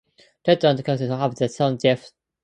[0.43, 2.09] Ted and Kathleen have one son, Jeff.